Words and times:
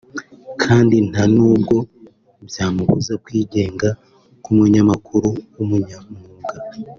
kandi 0.63 0.95
nta 1.09 1.23
nubwo 1.33 1.77
byamubuza 2.47 3.13
kwigenga 3.23 3.87
nk’umunyamakuru 4.41 5.29
w’umunyamwuga 5.55 6.55